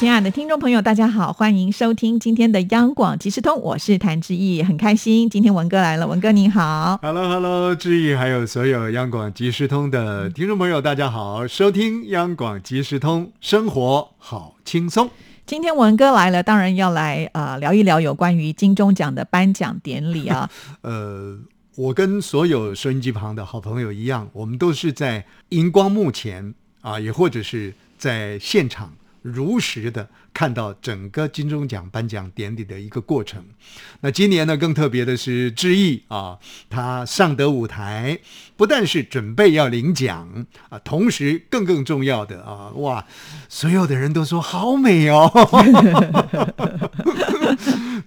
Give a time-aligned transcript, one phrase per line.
[0.00, 15.10] 亲爱的听众朋友，大家好，欢迎收听今天的央广即时通，我是谭志毅，很开心今天文哥来了，文哥你好，Hello Hello，志毅还有所有央广即时通的听众朋友，大家好，收听央广即时通，生活好轻松。
[15.44, 20.48] 今天文哥来了，当然要来呃聊一聊有关于金钟奖的颁奖典礼啊。
[20.80, 21.38] 呃，
[21.76, 28.94] 我跟所有收音机旁的好朋友一样，我们都是在荧光幕前啊，也或者是在现场。
[29.22, 30.08] 如实的
[30.40, 33.44] 看到整个金钟奖颁奖典礼的一个过程。
[34.00, 36.38] 那今年呢，更特别的是志毅啊，
[36.70, 38.18] 他上得舞台，
[38.56, 43.04] 不但是准备要领奖啊，同时更更重要的啊，哇，
[43.50, 45.30] 所有的人都说好美哦。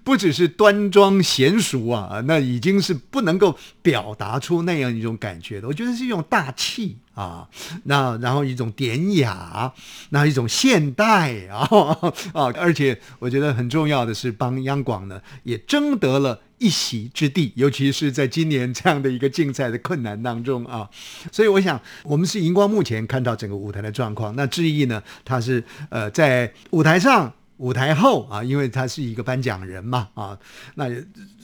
[0.04, 5.68] 不只是端庄娴熟啊，那已经是不能够表达出那样一种感觉的。
[5.68, 7.48] 我觉得是一种大气啊，
[7.84, 9.72] 那然后一种典雅，
[10.10, 11.96] 那一种现代啊
[12.34, 20.90] 啊，而且我觉得很重要的是，帮央广呢也争得了一席之地，尤其是在今年这样的一个竞赛的困难当中啊。
[21.32, 27.34] 所以我想，我们是荧光幕前看到整个舞台的状况，那志毅呢，他是呃在舞台上。
[27.58, 30.38] 舞台后啊，因为他是一个颁奖人嘛啊，
[30.76, 30.86] 那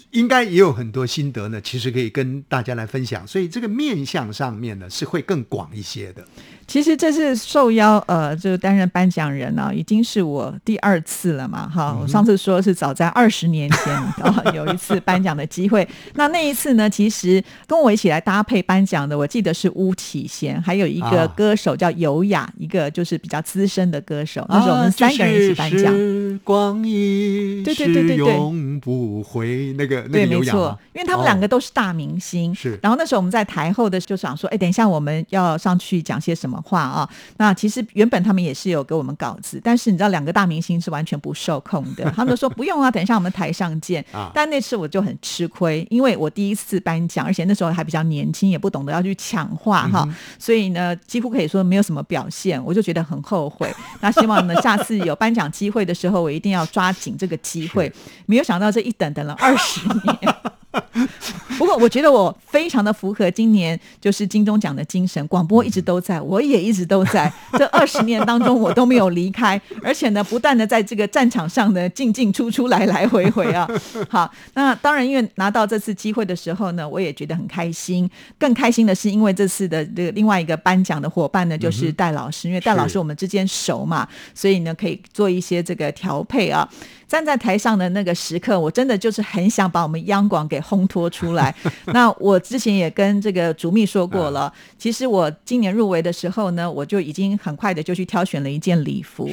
[0.10, 6.26] 应该也有很多心得呢，其实可以跟大家来分享，所以这个面相上面呢是会更广一些的。
[6.70, 11.98] 其实这次受邀，呃，就担任颁奖人呢，已经是我第二次了嘛，哈。
[12.00, 13.92] 我上次说是早在二十年前
[14.24, 15.86] 啊，有一次颁奖的机会。
[16.14, 24.46] 那那一次呢，其实跟我一起来搭配颁奖的，我记得是巫启贤，还有一个歌手叫尤雅，一个就是比较资深的歌手。
[24.48, 25.92] 那时候我们三个人一起颁奖。
[25.92, 32.54] 时光一对对对对对，永不回那个对，没错，因为他们两个都是大明星。
[32.54, 32.78] 是。
[32.84, 36.59] 然后那时候我们在台后的就想说，哎，等一下我们要上去讲些什么。
[36.62, 44.32] 话啊，那其实原本他们也是有给我们稿子，但是你知道两个大明星是完全不受控的， 他们说不用啊，等一下我们台上见啊。
[44.34, 53.74] 但那次我就很吃亏，因为我第一次颁奖，而且那时候还比较年轻，也不懂得要去抢话哈，所以呢，几乎可以说没有什么表现，我就觉得很后悔。
[54.02, 57.92] 那希望呢，下次有颁奖机会的时候，我一定要抓紧这个机会。
[58.26, 60.36] 没有想到这一等等了二十年。
[61.58, 65.26] 不过，我觉得我非常的符合今年就是金钟奖的精神。
[65.28, 67.32] 广播一直都在，我也一直都在。
[67.58, 73.68] 这二十年当中，我都没有离开，而且呢，不断的在这个战场上呢进进出出，来来回回啊。
[74.10, 78.10] 好，那当然，因为拿到这次机会的时候呢，我也觉得很开心。
[78.38, 82.48] 更开心的是，因为这次的这个另外一个颁奖的伙伴呢，就是戴老师。
[82.48, 86.70] 因为戴老师我们之间熟嘛，所以呢，可以做一些这个调配啊。
[87.10, 91.54] 站在台上的那个时刻，我真的就是很想把我们央广给烘托出来。
[91.92, 99.28] 那我之前也跟这个主秘说过了，其实我今年入围的时候呢，我就已经很快的就去挑选了一件礼服。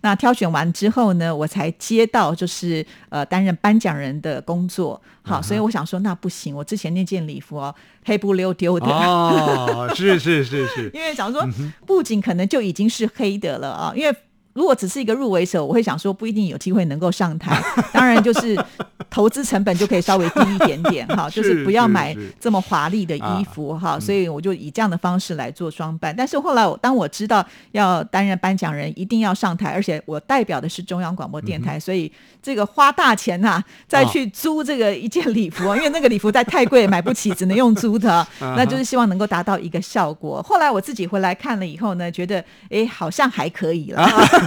[0.00, 4.98] 那挑选完之后呢，我才接到就是呃担任颁奖人的工作。
[5.20, 7.74] 好，所以我想说，那不行，我之前那件礼服哦，
[8.06, 8.86] 黑不溜丢的。
[8.86, 10.90] 哦，是是是是。
[10.96, 11.46] 因为想说，
[11.84, 14.16] 布景可能就已经是黑的了啊，因为。
[14.58, 17.62] 如果只是一个入围者，我会想说不一定有机会能够上台。
[17.94, 18.58] 当然，就是
[19.08, 24.00] 投资成本就可以稍微低一点点哈， 就是不要买这么华丽的衣服哈。
[24.00, 26.12] 所以我就以这样的方式来做装扮。
[26.14, 32.10] 但是后来我，当我知道要担任颁奖人，一定要上台，而且我代表的是中央广播电台，所以
[32.42, 38.26] 这个花大钱呐，再去租这个一件礼服，因为那个礼服在太贵，买不起，只能用租的。
[38.56, 40.42] 那就是希望能够达到一个效果。
[40.42, 44.08] 后来我自己回来看了以后呢，觉得哎，好像还可以了。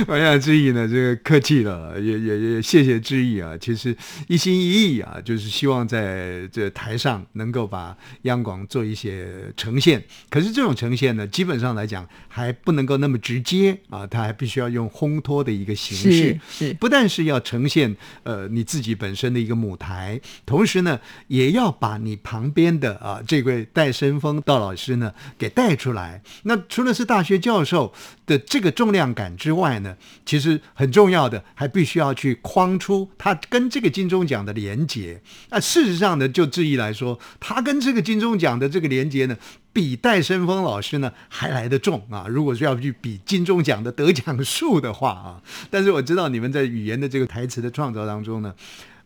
[0.08, 3.56] 我想志毅呢，这个客气了，也也也谢谢志毅啊。
[3.58, 3.94] 其实
[4.28, 10.02] 一心一意啊，就是希望在这台上能够把央广做一些呈现。
[10.30, 26.22] 可是这种呈现呢，基本上来讲还不能够那么直接啊，他还必须要用烘托的一个形式，是不但是要呈现呃你自己本身的一个舞台，同时呢，也要把你旁边的啊这位戴森峰道老师呢给带出来。
[26.44, 27.92] 那除了是大学教授
[28.24, 29.89] 的这个重量感之外呢？
[30.24, 35.20] 其实很重要的，还必须要去框出他跟这个金钟奖的连结。
[35.50, 39.36] 那事实上呢，就质疑来说，他跟这个金钟奖的这个连结呢，
[39.72, 42.26] 比戴生峰老师呢还来得重啊。
[42.28, 48.54] 如果说要去比金钟奖的得奖数的话啊，但是我知道你们在语言的这个台词的创造当中呢。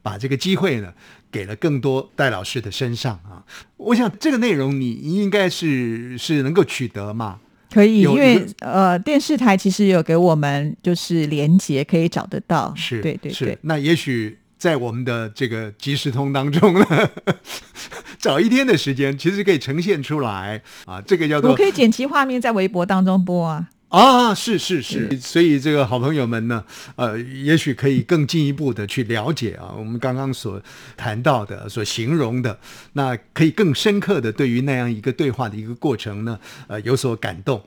[0.05, 0.93] 把这个机会呢
[1.33, 3.43] 给了更多戴老师的身上啊。
[3.79, 7.41] 我想这个内容你应该是是能够取得嘛。
[7.75, 13.59] 可以，因为有呃，电视台其实有给我们就是连接可以找得到，是，对对对，。
[13.63, 16.87] 那也许在我们的这个即时通当中呢，
[18.21, 21.01] 找一天的时间，其实可以呈现出来啊。
[21.01, 23.69] 这个叫做我可以剪辑画面在微博当中播啊。
[23.95, 26.65] 啊，是是是，所以这个好朋友们呢，
[26.97, 30.61] 呃，也许可以更进一步的去了解啊，我们刚刚所
[30.97, 32.59] 谈到的、所形容的，
[32.95, 36.37] 那可以更深刻的对于那样一个对话的一个过程呢，
[36.67, 37.63] 呃，有所感动。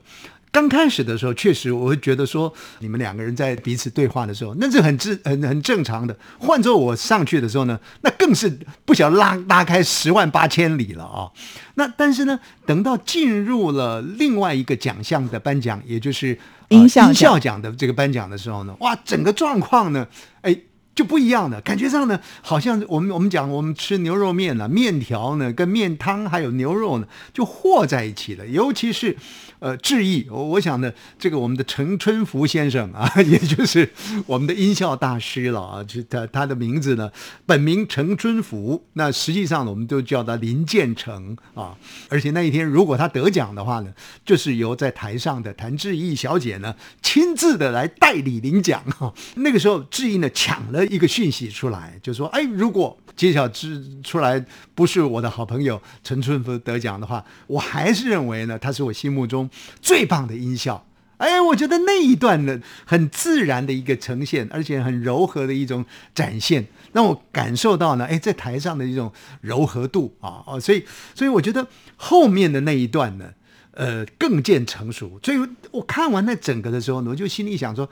[0.50, 6.16] 刚开始的时候，确实我会觉得说，你们两个人在彼此对话的时候，那是很正很很正常的。
[6.38, 11.30] 换做我上去的时候呢，那更是不晓得拉拉开十万八千里了啊。
[11.74, 20.06] 那但是呢，等到进入了另外一个奖项的颁奖，也就是、音效奖的这个颁奖的时候呢，哇，整个状况呢，
[20.42, 20.56] 哎。
[20.98, 29.16] 就不一样的感觉上呢，好像我们我们讲我们吃牛肉面了，面条呢跟面汤还有牛肉呢就和在一起了，尤其是
[29.60, 33.88] 呃志毅，我我想呢，这个我们的陈春福先生啊， 也就是
[34.26, 37.08] 我们的音效大师了啊，就他他的名字呢，
[37.46, 41.76] 本名陈春福，那实际上呢，我们都叫他林建成啊，
[42.08, 43.92] 而且那一天如果他得奖的话呢，
[44.24, 54.44] 就是由在台上的谭志毅小姐呢亲自的来代理领奖哈、那个时候志毅呢抢了一个讯息出来，就说哎，如果揭晓之出来
[54.74, 59.48] 不是我的好朋友陈春福得奖的话，我还是认为呢他是我心目中
[59.80, 60.84] 最棒的音效。
[61.18, 70.84] 哎，我觉得那一段呢，很自然的一个呈现，而且很柔和的一种展现，让我感受到呢，哎，在台上的一种柔和度啊，哦，所以，
[71.16, 73.32] 所以我觉得后面的那一段呢，
[73.72, 75.18] 呃，更见成熟。
[75.20, 75.38] 所以
[75.72, 77.90] 我看完那整个的时候呢，我就心里想说，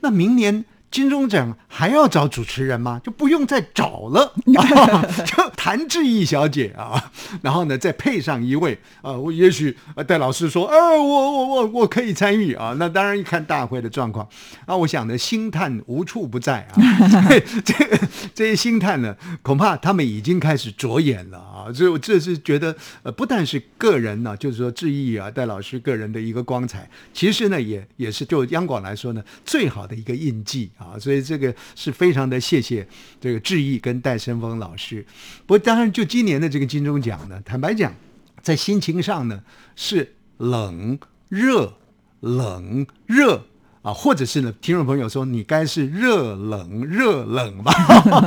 [0.00, 0.64] 那明年。
[0.90, 3.00] 金钟奖还要找主持人吗？
[3.04, 7.12] 就不用再找了，啊、 就谭志毅小姐啊，
[7.42, 14.26] 然后呢再配上一位啊，我也许呃戴老师说，呃，我我我我可以参与啊，那当然一看大会的状况。
[14.64, 16.74] 啊，我想呢星探无处不在啊，
[17.64, 17.98] 这个
[18.34, 32.86] 这些星探呢，恐怕他们已经开始着眼了啊，所以我这是觉得呃不但是个人呢、就是说志毅啊戴老师个人的一个光彩，其实呢也也是就央广来说呢最好的一个印记啊，所以这个是非常的谢谢
[33.20, 35.04] 这个志毅跟戴森峰老师。
[35.46, 37.94] 不过当然就今年的这个金钟奖呢，坦白讲，
[38.42, 39.42] 在心情上呢
[39.74, 41.74] 是冷热
[42.20, 43.46] 冷热。
[43.82, 47.72] 啊，或者是呢，听众朋友说你该是热冷热冷吧？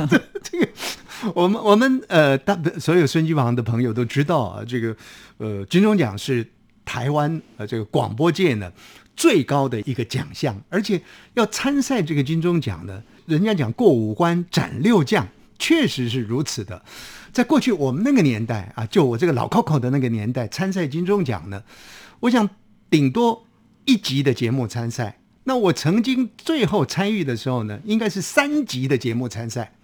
[0.42, 0.66] 这个，
[1.34, 4.96] 我们我们呃，大所有孙机房的朋友都知道啊，这个
[5.36, 6.46] 呃，金钟奖是
[6.86, 8.72] 台湾呃这个广播界呢
[9.20, 10.98] 最高的一个奖项，而且
[11.34, 15.28] 要参赛这个金钟奖呢，人家讲过五关斩六将，
[15.58, 16.82] 确实是如此的。
[17.30, 21.62] 在过去我们那个年代啊，就我这个老 Coco 的那个年代，参赛金钟奖呢，
[22.20, 22.48] 我想
[22.88, 23.46] 顶多
[23.84, 25.18] 一集的节目参赛。
[25.44, 29.74] 那我曾经最后参与的时候呢，应该是三集的节目参赛。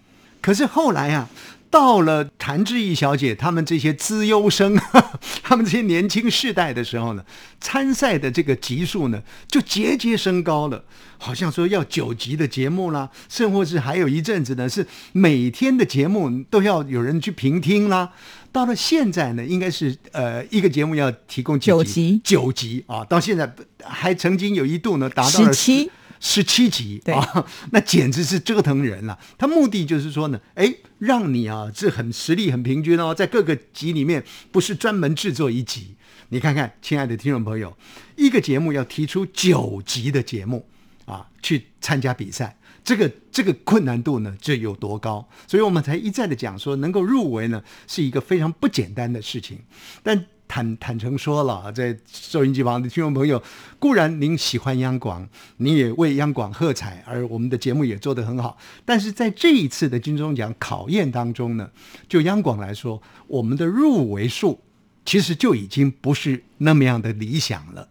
[0.41, 1.29] 可是后来啊，
[1.69, 4.77] 到了谭志毅小姐他们这些资优生，
[5.43, 7.23] 他们这些年轻世代的时候呢，
[7.59, 10.83] 参赛的这个级数呢，就节节升高了。
[11.19, 18.11] 好像说要九级的节目啦，甚或是还有一阵子呢，是每天的节目都要有人去评听啦。
[18.51, 23.51] 到了现在呢，应该是呃一个节目要提供几九集九集啊，到现在
[23.83, 29.17] 还曾经有一度呢达到了17十七集对啊， 那简直是折腾人了。
[29.37, 35.95] 他目的就是说呢，哎，让你啊这很实力很平均哦，在各个集里面不是专门制作一集。
[36.29, 37.77] 你看看，亲爱的听众朋友，
[38.15, 40.67] 一个节目要提出九集的节目
[41.05, 42.57] 啊，去参加比赛。
[42.83, 45.27] 这个这个困难度呢，这有多高？
[45.45, 49.59] 所以我们才一再的讲说，能够入围呢，是一个非常不简单的事情。
[50.01, 50.25] 但
[50.57, 53.39] 坦坦诚说了，在收音机旁的听众朋友，
[53.77, 58.57] 固然您喜欢央广，你也为央广喝彩，而我们的节目也做得很好。
[58.83, 61.69] 但是在这一次的金钟奖考验当中呢，
[62.09, 64.59] 就央广来说，我们的入围数
[65.05, 67.87] 其实就已经不是那么样的理想了。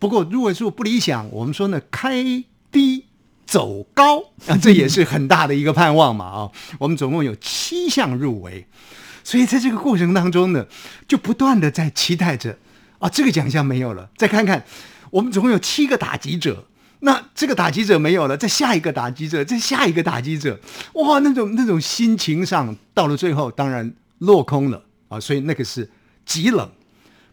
[0.00, 2.24] 不过入围数不理想，我们说呢，开
[2.72, 3.04] 低。
[3.46, 6.50] 走高啊， 这也是很大的一个盼望嘛啊！
[6.78, 8.64] 我们总共有七项入围，
[9.22, 10.66] 所以在这个过程当中呢，
[11.06, 12.58] 就不断的在期待着
[12.98, 14.64] 啊，这个奖项没有了，再看看
[15.10, 16.66] 我们总共有七个打击者，
[17.00, 20.58] 那这个打击者没有了，再下一个打击者，再下一个打击者，
[20.94, 25.90] 哇，那种那种心情上到了最后，当然落空了啊，所以那个是
[26.24, 26.70] 极冷。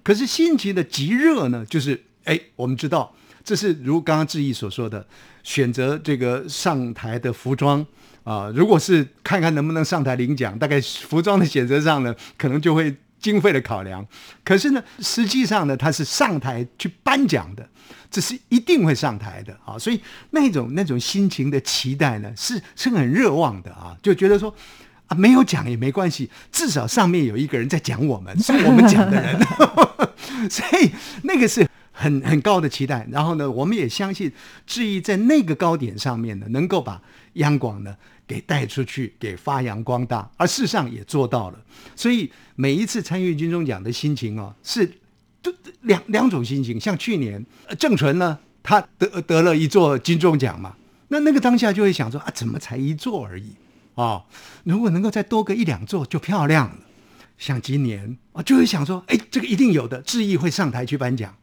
[0.04, 3.14] 可是心情的极热呢，就是哎，我们知道。
[3.48, 5.08] 这是如刚刚志毅所说的，
[5.42, 7.80] 选择这个上台的服装
[8.26, 14.06] 啊，如果是看看能不能上台领奖，大概服装的选择上呢，可能就会经费的考量。
[14.44, 17.66] 可是呢，实际上呢，他是上台去颁奖的，
[18.12, 19.80] 这是一定会上台的啊。
[19.80, 20.02] 所以
[20.32, 24.54] 那种那种心情的期待呢，是是很热望的啊，就觉得说。
[25.08, 29.40] 啊，没有讲也没关系，至少上面有一个人在讲我们，是我们讲的人，
[30.52, 30.92] 所以
[31.24, 31.66] 那个是
[31.98, 33.08] 很 很高的期待。
[33.12, 34.32] 然后呢，我们也相信
[34.66, 37.02] 志毅在那个高点上面呢，能够把
[37.34, 37.96] 央广呢
[38.28, 41.60] 给带出去，给发扬光大，而事实上也做到了。
[41.96, 45.00] 所以每一次参与金钟奖的心情哦，是
[45.82, 46.80] 两两种心情。
[46.80, 47.44] 像去年
[47.80, 50.76] 郑纯呢，他得得了一座金钟奖嘛，
[51.08, 53.56] 那那个当下就会想说啊，怎么才一座而已？
[53.96, 54.24] 啊，
[54.64, 56.78] 如果能够再多个一两座就漂亮了。
[57.38, 61.36] 像今年啊，就会想说，哎，这个一定有的，志毅会上台去颁奖。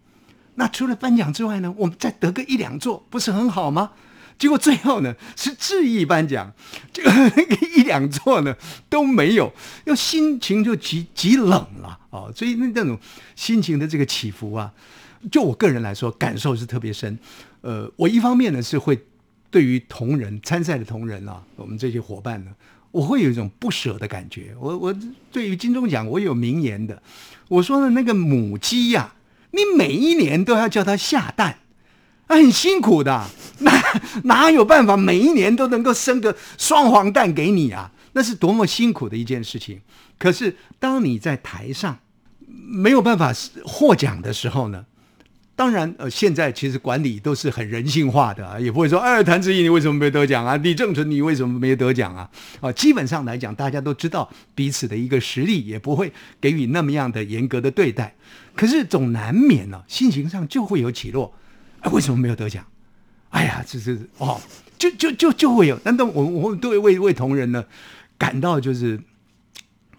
[0.57, 3.93] 那除了颁奖之外呢，我们再得个一两座，不是很好吗？
[4.39, 6.53] 结果最后呢，是致意颁奖，
[6.93, 7.11] 这个
[7.77, 8.57] 一两座呢
[8.89, 9.53] 都没有，
[9.85, 12.27] 又心情就极极冷了啊。
[12.35, 12.99] 所以那那种
[13.37, 14.73] 心情的这个起伏啊，
[15.31, 17.19] 就我个人来说，感受是特别深。
[17.61, 18.99] 呃，我一方面呢是会。
[19.51, 22.51] 对于同仁参赛的同仁啊，我们这些伙伴呢，
[22.91, 24.53] 我会有一种不舍的感觉。
[24.59, 24.93] 我我
[25.31, 27.01] 对于金钟奖，我有名言的，
[27.47, 29.15] 我说的那个母鸡呀，
[29.55, 31.59] 你每一年都要叫他下蛋，
[32.27, 33.27] 很辛苦的，
[33.61, 33.73] 哪
[34.25, 37.93] 哪有办法每一年都能够生个双黄蛋给你啊？
[38.13, 39.81] 那是多么辛苦的一件事情。
[40.19, 41.99] 可是当你在台上
[42.47, 43.33] 没有办法
[43.65, 44.85] 获奖的时候呢？
[45.57, 50.57] 当然，呃，现在其实管理都是很人性化的啊，也不会说，哎，谭志毅你为什么没得奖啊？
[50.57, 52.29] 李正淳你为什么没得奖啊？
[52.61, 58.15] 啊，基本上来讲，大家都知道彼此的一个实力，也不会给予那么样的严格的对待。
[58.57, 61.33] 可是总难免呢，心情上就会有起落。
[61.81, 62.67] 哎，为什么没有得奖？
[63.31, 64.41] 哎呀，这是哦，
[64.77, 65.79] 就就就就会有。
[65.85, 67.65] 难道我我们都会为为同仁呢
[68.19, 69.01] 感到就是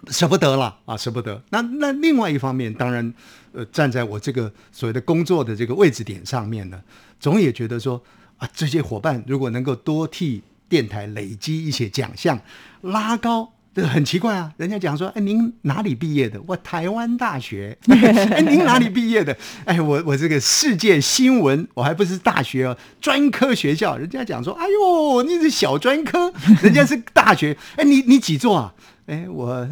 [0.09, 1.41] 舍不得了啊，舍不得。
[1.49, 3.13] 那那另外一方面，当然。
[3.57, 6.77] 呃，站在我这个所谓的工作的这个位置点上面呢，
[7.21, 8.03] 总也觉得说
[8.37, 12.37] 啊，这些伙伴如果能够多替电台累积一些奖项，
[12.81, 14.51] 拉高，这很奇怪啊。
[14.57, 16.41] 人家讲说，哎，您哪里毕业的？
[16.47, 17.77] 我台湾大学。
[17.87, 19.37] 哎，您哪里毕业的？
[19.63, 23.95] 哎，我我这个世界新闻，我还不是大学哦，专科学校。
[23.95, 26.29] 人家讲说，哎呦，你是小专科，
[26.61, 27.57] 人家是大学。
[27.77, 28.73] 哎，你你几座啊？
[29.07, 29.67] 哎，我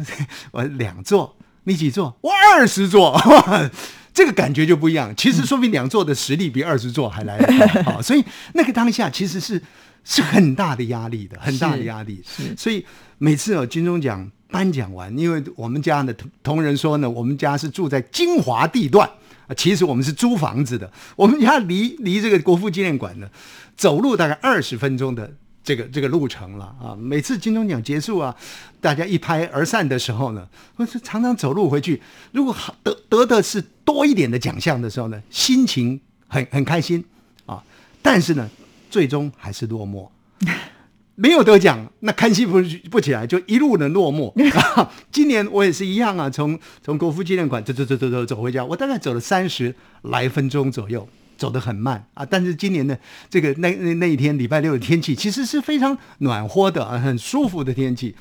[0.52, 1.36] 我两座。
[1.66, 2.14] 你几座？
[2.20, 3.18] 我二十座，
[4.12, 5.14] 这个感觉就不一样。
[5.16, 8.22] 其实说明两座的实力比二十座还来得 好，所以
[8.52, 9.58] 那个当下其实是
[10.04, 12.22] 是很大的压力的，很大的压力。
[12.22, 12.84] 是，所以
[13.16, 19.08] 每次有金钟奖颁奖完，因为我们家的同同仁说呢，我们家是住在金华地段
[19.46, 23.26] 啊，其实我们是租房子的，我们家离离这个国父纪念馆呢，
[23.74, 25.32] 走路大概二十分钟的。
[25.64, 26.94] 这个这个路程了啊！
[26.94, 28.36] 每次金钟奖结束啊，
[28.82, 32.02] 大家一拍而散的时候呢，我是常常走路回去。
[32.32, 37.02] 如果得得的是多一点的奖项的时候呢，心情很很开心
[37.46, 37.64] 啊。
[38.02, 38.46] 但是呢，
[38.90, 40.06] 最终还是落寞，
[41.16, 44.30] 没有得奖，那开心不不起来，就一路的落寞。
[45.10, 51.08] 今年我也是一样啊，从从国父纪念馆走走走走走走回家，我大概走了三十来分钟左右。
[51.36, 52.98] 走得很慢啊，但是今年的
[53.28, 58.14] 这个那那那一天礼拜六的天气其实是非常暖和的，很舒服的天气。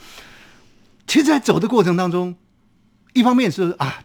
[1.05, 2.35] 其实，在走的过程当中，
[3.13, 4.03] 一方面是啊，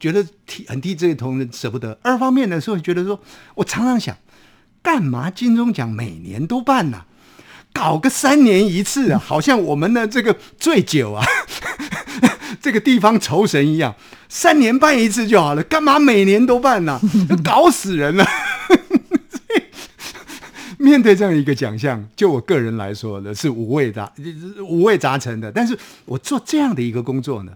[0.00, 3.20] 觉得替很替这个同仁舍不得；二方面呢，是会觉得说，
[3.54, 4.16] 我常常想，
[4.82, 7.04] 干嘛金钟奖每年都办呢？
[7.72, 11.26] 搞个三年一次啊，好像我们的这个醉酒啊，
[12.60, 13.94] 这个地方仇神一样。
[14.28, 17.00] 三年办一次就好了，干嘛每年都办呢？
[17.44, 18.26] 搞死人了！
[20.78, 24.12] 面对这样一个奖项，就我个人来说呢，是五味杂
[24.68, 25.50] 五味杂陈的。
[25.50, 27.52] 但是我做这样的一个工作呢，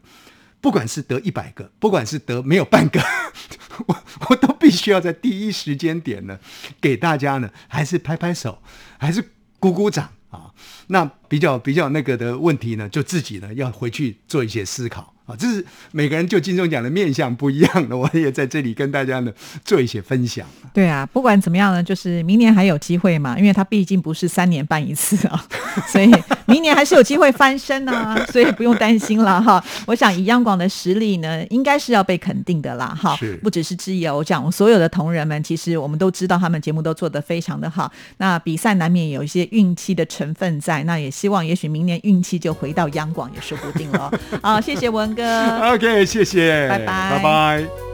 [0.60, 3.00] 不管是得一百个，不管是得没有半个，
[3.86, 3.96] 我
[4.30, 6.38] 我都必须要在第一时间点呢，
[6.80, 8.62] 给大家呢，还是拍拍手，
[8.98, 9.22] 还是
[9.58, 10.50] 鼓鼓掌啊。
[10.88, 15.36] 那比较比较那个的问题呢，就自己呢要回去做一些思考啊。
[15.36, 19.32] 这是每个人就金钟奖的面相不一样的， 我也在这里跟大家呢
[19.64, 20.46] 做一些分享。
[20.72, 25.46] 对啊，不管怎么样呢，就是明年还有机会嘛，因为它毕竟不是三年办一次啊，
[25.86, 26.10] 所以
[26.50, 29.62] 明年还是有机会翻身啊， 所以不用担心了哈。
[29.86, 33.16] 我想以央广的实力呢，应该是要被肯定的啦哈。
[33.42, 37.90] 不只是志毅我讲所有的同仁们，其实我们都知道他们节目都做得非常的好。
[38.18, 44.12] 那比赛难免有一些运气的成分在，那也希望也许明年运气就回到央广也说不定了。
[44.42, 45.22] 好，谢谢文哥。
[45.72, 47.89] OK，谢谢，拜拜，拜拜。